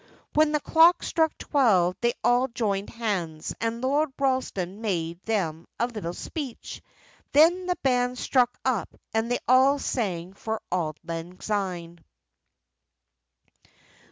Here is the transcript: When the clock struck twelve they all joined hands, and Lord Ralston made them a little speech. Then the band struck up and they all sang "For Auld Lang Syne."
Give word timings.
When 0.33 0.51
the 0.51 0.59
clock 0.59 1.03
struck 1.03 1.37
twelve 1.37 1.95
they 2.01 2.13
all 2.23 2.47
joined 2.47 2.89
hands, 2.89 3.53
and 3.61 3.81
Lord 3.81 4.09
Ralston 4.17 4.81
made 4.81 5.21
them 5.25 5.67
a 5.79 5.85
little 5.85 6.15
speech. 6.15 6.81
Then 7.33 7.67
the 7.67 7.75
band 7.83 8.17
struck 8.17 8.57
up 8.65 8.89
and 9.13 9.31
they 9.31 9.37
all 9.47 9.77
sang 9.77 10.33
"For 10.33 10.59
Auld 10.71 10.97
Lang 11.03 11.39
Syne." 11.39 11.99